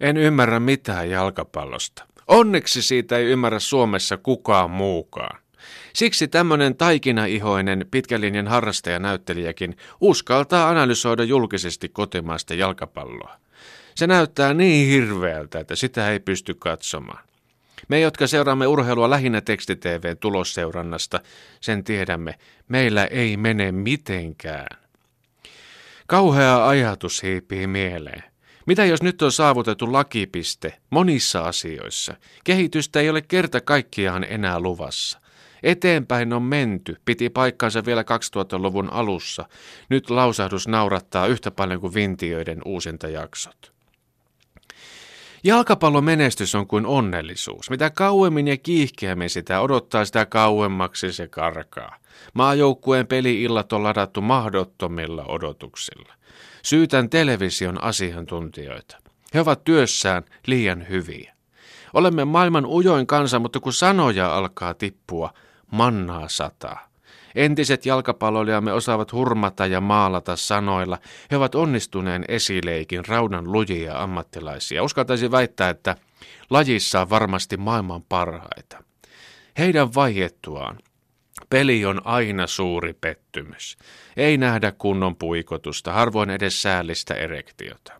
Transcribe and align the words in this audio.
En 0.00 0.16
ymmärrä 0.16 0.60
mitään 0.60 1.10
jalkapallosta. 1.10 2.06
Onneksi 2.28 2.82
siitä 2.82 3.16
ei 3.16 3.24
ymmärrä 3.24 3.58
Suomessa 3.58 4.16
kukaan 4.16 4.70
muukaan. 4.70 5.40
Siksi 5.94 6.28
tämmöinen 6.28 6.76
taikinaihoinen 6.76 7.86
pitkälinjan 7.90 8.48
harrastajanäyttelijäkin 8.48 9.76
uskaltaa 10.00 10.68
analysoida 10.68 11.24
julkisesti 11.24 11.88
kotimaista 11.88 12.54
jalkapalloa. 12.54 13.36
Se 13.94 14.06
näyttää 14.06 14.54
niin 14.54 14.88
hirveältä, 14.88 15.60
että 15.60 15.76
sitä 15.76 16.10
ei 16.10 16.20
pysty 16.20 16.54
katsomaan. 16.54 17.24
Me, 17.88 18.00
jotka 18.00 18.26
seuraamme 18.26 18.66
urheilua 18.66 19.10
lähinnä 19.10 19.40
tekstitv 19.40 20.16
tulosseurannasta, 20.20 21.20
sen 21.60 21.84
tiedämme, 21.84 22.34
meillä 22.68 23.04
ei 23.04 23.36
mene 23.36 23.72
mitenkään. 23.72 24.78
Kauhea 26.06 26.68
ajatus 26.68 27.22
hiipii 27.22 27.66
mieleen. 27.66 28.29
Mitä 28.70 28.84
jos 28.84 29.02
nyt 29.02 29.22
on 29.22 29.32
saavutettu 29.32 29.92
lakipiste 29.92 30.78
monissa 30.90 31.40
asioissa? 31.40 32.14
Kehitystä 32.44 33.00
ei 33.00 33.10
ole 33.10 33.22
kerta 33.22 33.60
kaikkiaan 33.60 34.24
enää 34.24 34.60
luvassa. 34.60 35.20
Eteenpäin 35.62 36.32
on 36.32 36.42
menty, 36.42 36.96
piti 37.04 37.30
paikkansa 37.30 37.84
vielä 37.84 38.02
2000-luvun 38.02 38.92
alussa. 38.92 39.44
Nyt 39.88 40.10
lausahdus 40.10 40.68
naurattaa 40.68 41.26
yhtä 41.26 41.50
paljon 41.50 41.80
kuin 41.80 41.94
vintiöiden 41.94 42.62
uusintajaksot. 42.64 43.72
Jalkapallon 45.44 46.04
menestys 46.04 46.54
on 46.54 46.66
kuin 46.66 46.86
onnellisuus. 46.86 47.70
Mitä 47.70 47.90
kauemmin 47.90 48.48
ja 48.48 48.56
kiihkeämmin 48.56 49.30
sitä 49.30 49.60
odottaa, 49.60 50.04
sitä 50.04 50.26
kauemmaksi 50.26 51.12
se 51.12 51.28
karkaa. 51.28 51.96
Maajoukkueen 52.34 53.06
peli-illat 53.06 53.72
on 53.72 53.82
ladattu 53.82 54.20
mahdottomilla 54.20 55.24
odotuksilla. 55.24 56.20
Syytän 56.62 57.10
television 57.10 57.82
asiantuntijoita. 57.82 58.98
He 59.34 59.40
ovat 59.40 59.64
työssään 59.64 60.24
liian 60.46 60.88
hyviä. 60.88 61.34
Olemme 61.94 62.24
maailman 62.24 62.66
ujoin 62.66 63.06
kansa, 63.06 63.38
mutta 63.38 63.60
kun 63.60 63.72
sanoja 63.72 64.36
alkaa 64.36 64.74
tippua, 64.74 65.32
mannaa 65.70 66.28
sataa. 66.28 66.90
Entiset 67.34 67.86
jalkapalloilijamme 67.86 68.72
osaavat 68.72 69.12
hurmata 69.12 69.66
ja 69.66 69.80
maalata 69.80 70.36
sanoilla. 70.36 70.98
He 71.30 71.36
ovat 71.36 71.54
onnistuneen 71.54 72.24
esileikin 72.28 73.06
raudan 73.06 73.52
lujia 73.52 74.02
ammattilaisia. 74.02 74.82
Uskaltaisin 74.82 75.30
väittää, 75.30 75.70
että 75.70 75.96
lajissa 76.50 77.00
on 77.00 77.10
varmasti 77.10 77.56
maailman 77.56 78.02
parhaita. 78.02 78.84
Heidän 79.58 79.94
vaihettuaan 79.94 80.78
Peli 81.50 81.84
on 81.84 82.06
aina 82.06 82.46
suuri 82.46 82.92
pettymys. 82.92 83.78
Ei 84.16 84.36
nähdä 84.36 84.72
kunnon 84.72 85.16
puikotusta, 85.16 85.92
harvoin 85.92 86.30
edes 86.30 86.62
säällistä 86.62 87.14
erektiota. 87.14 87.99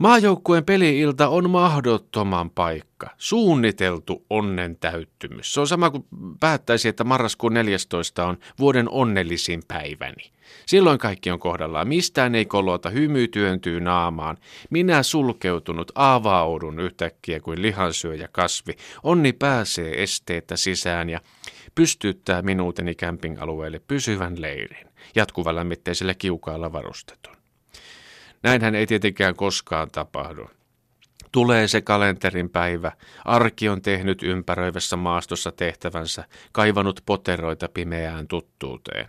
Maajoukkueen 0.00 0.64
peliilta 0.64 1.28
on 1.28 1.50
mahdottoman 1.50 2.50
paikka, 2.50 3.10
suunniteltu 3.18 4.26
onnen 4.30 4.76
täyttymys. 4.76 5.54
Se 5.54 5.60
on 5.60 5.66
sama 5.66 5.90
kuin 5.90 6.04
päättäisi, 6.40 6.88
että 6.88 7.04
marraskuun 7.04 7.54
14 7.54 8.26
on 8.26 8.38
vuoden 8.58 8.88
onnellisin 8.88 9.62
päiväni. 9.68 10.32
Silloin 10.66 10.98
kaikki 10.98 11.30
on 11.30 11.38
kohdallaan. 11.38 11.88
Mistään 11.88 12.34
ei 12.34 12.44
kolota, 12.44 12.90
hymy 12.90 13.28
työntyy 13.28 13.80
naamaan. 13.80 14.36
Minä 14.70 15.02
sulkeutunut 15.02 15.92
avaudun 15.94 16.80
yhtäkkiä 16.80 17.40
kuin 17.40 17.62
lihansyöjä 17.62 18.28
kasvi. 18.32 18.76
Onni 19.02 19.32
pääsee 19.32 20.02
esteettä 20.02 20.56
sisään 20.56 21.10
ja 21.10 21.20
pystyttää 21.74 22.42
minuuteni 22.42 22.94
camping-alueelle 22.94 23.80
pysyvän 23.88 24.40
leirin, 24.40 24.86
jatkuvan 25.14 25.56
lämmitteisellä 25.56 26.14
kiukaalla 26.14 26.72
varustetun. 26.72 27.39
Näinhän 28.42 28.74
ei 28.74 28.86
tietenkään 28.86 29.34
koskaan 29.36 29.90
tapahdu. 29.90 30.50
Tulee 31.32 31.68
se 31.68 31.80
kalenterin 31.80 32.50
päivä, 32.50 32.92
arki 33.24 33.68
on 33.68 33.82
tehnyt 33.82 34.22
ympäröivässä 34.22 34.96
maastossa 34.96 35.52
tehtävänsä, 35.52 36.24
kaivanut 36.52 37.00
poteroita 37.06 37.68
pimeään 37.68 38.28
tuttuuteen. 38.28 39.08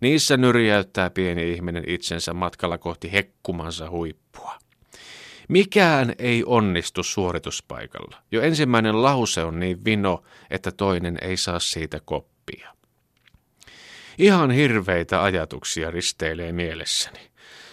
Niissä 0.00 0.36
nyrjäyttää 0.36 1.10
pieni 1.10 1.52
ihminen 1.52 1.84
itsensä 1.86 2.34
matkalla 2.34 2.78
kohti 2.78 3.12
hekkumansa 3.12 3.90
huippua. 3.90 4.58
Mikään 5.48 6.14
ei 6.18 6.42
onnistu 6.46 7.02
suorituspaikalla. 7.02 8.22
Jo 8.30 8.42
ensimmäinen 8.42 9.02
lause 9.02 9.44
on 9.44 9.60
niin 9.60 9.84
vino, 9.84 10.22
että 10.50 10.72
toinen 10.72 11.18
ei 11.22 11.36
saa 11.36 11.58
siitä 11.58 12.00
koppia. 12.04 12.74
Ihan 14.18 14.50
hirveitä 14.50 15.22
ajatuksia 15.22 15.90
risteilee 15.90 16.52
mielessäni. 16.52 17.20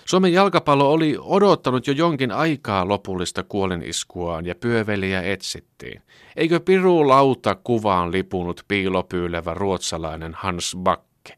Suomen 0.06 0.34
jalkapallo 0.34 0.91
oli 0.91 1.17
odottanut 1.19 1.88
jo 1.88 1.94
jonkin 1.94 2.31
aikaa 2.31 2.88
lopullista 2.88 3.44
kuoliniskuaan 3.44 4.45
ja 4.45 4.56
pyöveliä 4.56 5.22
etsittiin. 5.22 6.01
Eikö 6.35 6.59
Piru 6.59 7.07
Lauta 7.07 7.56
kuvaan 7.56 8.12
lipunut 8.12 8.66
piilopyylevä 8.67 9.53
ruotsalainen 9.53 10.34
Hans 10.38 10.78
Bakke? 10.79 11.38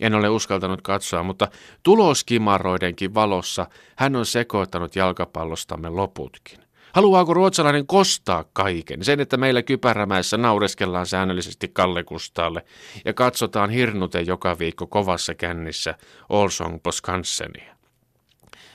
En 0.00 0.14
ole 0.14 0.28
uskaltanut 0.28 0.82
katsoa, 0.82 1.22
mutta 1.22 1.48
tuloskimaroidenkin 1.82 3.14
valossa 3.14 3.66
hän 3.96 4.16
on 4.16 4.26
sekoittanut 4.26 4.96
jalkapallostamme 4.96 5.88
loputkin. 5.88 6.58
Haluaako 6.92 7.34
ruotsalainen 7.34 7.86
kostaa 7.86 8.44
kaiken? 8.52 9.04
Sen, 9.04 9.20
että 9.20 9.36
meillä 9.36 9.62
Kypärämäessä 9.62 10.36
naureskellaan 10.36 11.06
säännöllisesti 11.06 11.68
Kalle 11.68 12.04
Kustaalle 12.04 12.64
ja 13.04 13.12
katsotaan 13.12 13.70
hirnute 13.70 14.20
joka 14.20 14.58
viikko 14.58 14.86
kovassa 14.86 15.34
kännissä 15.34 15.94
Olsong 16.28 16.78
på 16.82 16.92
Skansenia. 16.92 17.73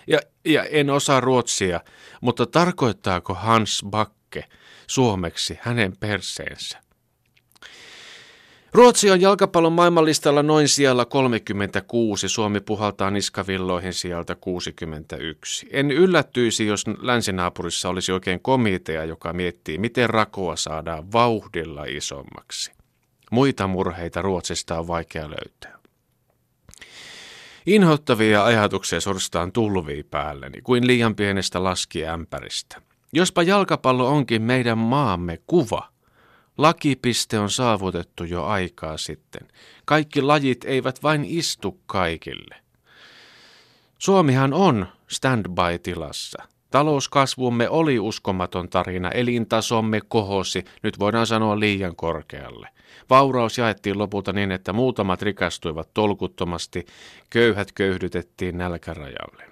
Ja, 0.09 0.19
ja 0.45 0.63
en 0.63 0.89
osaa 0.89 1.19
ruotsia, 1.19 1.81
mutta 2.21 2.45
tarkoittaako 2.45 3.33
Hans 3.33 3.85
Bakke 3.89 4.43
suomeksi 4.87 5.57
hänen 5.61 5.97
perseensä? 5.99 6.77
Ruotsi 8.71 9.11
on 9.11 9.21
jalkapallon 9.21 9.73
maailmanlistalla 9.73 10.43
noin 10.43 10.67
siellä 10.67 11.05
36, 11.05 12.29
Suomi 12.29 12.59
puhaltaa 12.59 13.11
niskavilloihin 13.11 13.93
sieltä 13.93 14.35
61. 14.35 15.67
En 15.71 15.91
yllättyisi, 15.91 16.67
jos 16.67 16.83
länsinaapurissa 17.01 17.89
olisi 17.89 18.11
oikein 18.11 18.39
komitea, 18.39 19.03
joka 19.03 19.33
miettii, 19.33 19.77
miten 19.77 20.09
rakoa 20.09 20.55
saadaan 20.55 21.11
vauhdilla 21.11 21.85
isommaksi. 21.85 22.71
Muita 23.31 23.67
murheita 23.67 24.21
Ruotsista 24.21 24.79
on 24.79 24.87
vaikea 24.87 25.29
löytää. 25.29 25.78
Inhottavia 27.65 28.45
ajatuksia 28.45 29.01
sorstaan 29.01 29.51
tulvii 29.51 30.03
päälleni, 30.03 30.61
kuin 30.61 30.87
liian 30.87 31.15
pienestä 31.15 31.63
laskiämpäristä. 31.63 32.81
Jospa 33.13 33.43
jalkapallo 33.43 34.07
onkin 34.07 34.41
meidän 34.41 34.77
maamme 34.77 35.39
kuva. 35.47 35.89
Lakipiste 36.57 37.39
on 37.39 37.49
saavutettu 37.49 38.23
jo 38.23 38.45
aikaa 38.45 38.97
sitten. 38.97 39.47
Kaikki 39.85 40.21
lajit 40.21 40.65
eivät 40.65 41.03
vain 41.03 41.25
istu 41.27 41.79
kaikille. 41.85 42.55
Suomihan 43.97 44.53
on 44.53 44.87
standby-tilassa. 45.07 46.43
Talouskasvumme 46.69 47.69
oli 47.69 47.99
uskomaton 47.99 48.69
tarina, 48.69 49.11
elintasomme 49.11 50.01
kohosi, 50.07 50.65
nyt 50.83 50.99
voidaan 50.99 51.27
sanoa 51.27 51.59
liian 51.59 51.95
korkealle. 51.95 52.69
Vauraus 53.09 53.57
jaettiin 53.57 53.97
lopulta 53.97 54.33
niin, 54.33 54.51
että 54.51 54.73
muutamat 54.73 55.21
rikastuivat 55.21 55.89
tolkuttomasti, 55.93 56.85
köyhät 57.29 57.71
köyhdytettiin 57.71 58.57
nälkärajalle. 58.57 59.43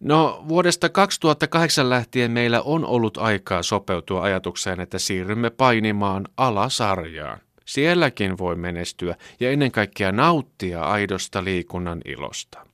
No, 0.00 0.44
vuodesta 0.48 0.88
2008 0.88 1.90
lähtien 1.90 2.30
meillä 2.30 2.62
on 2.62 2.84
ollut 2.84 3.18
aikaa 3.18 3.62
sopeutua 3.62 4.22
ajatukseen, 4.22 4.80
että 4.80 4.98
siirrymme 4.98 5.50
painimaan 5.50 6.28
alasarjaan. 6.36 7.40
Sielläkin 7.64 8.38
voi 8.38 8.56
menestyä 8.56 9.16
ja 9.40 9.50
ennen 9.50 9.72
kaikkea 9.72 10.12
nauttia 10.12 10.82
aidosta 10.82 11.44
liikunnan 11.44 12.00
ilosta. 12.04 12.66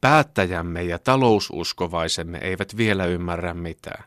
Päättäjämme 0.00 0.82
ja 0.82 0.98
taloususkovaisemme 0.98 2.38
eivät 2.38 2.76
vielä 2.76 3.04
ymmärrä 3.04 3.54
mitään. 3.54 4.04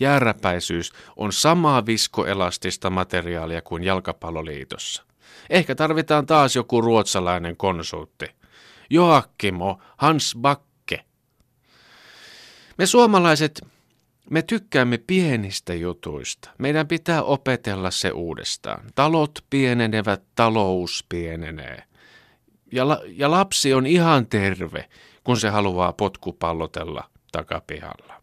Jääräpäisyys 0.00 0.92
on 1.16 1.32
samaa 1.32 1.86
viskoelastista 1.86 2.90
materiaalia 2.90 3.62
kuin 3.62 3.82
jalkapalloliitossa. 3.82 5.04
Ehkä 5.50 5.74
tarvitaan 5.74 6.26
taas 6.26 6.56
joku 6.56 6.80
ruotsalainen 6.80 7.56
konsultti. 7.56 8.26
Joakkimo 8.90 9.80
Hans 9.96 10.36
Bakke. 10.40 11.04
Me 12.78 12.86
suomalaiset, 12.86 13.60
me 14.30 14.42
tykkäämme 14.42 14.98
pienistä 14.98 15.74
jutuista. 15.74 16.50
Meidän 16.58 16.88
pitää 16.88 17.22
opetella 17.22 17.90
se 17.90 18.10
uudestaan. 18.10 18.84
Talot 18.94 19.38
pienenevät, 19.50 20.22
talous 20.34 21.04
pienenee. 21.08 21.82
Ja, 22.72 22.88
la, 22.88 23.00
ja 23.06 23.30
lapsi 23.30 23.74
on 23.74 23.86
ihan 23.86 24.26
terve, 24.26 24.88
kun 25.24 25.36
se 25.36 25.48
haluaa 25.48 25.92
potkupallotella 25.92 27.04
takapihalla. 27.32 28.14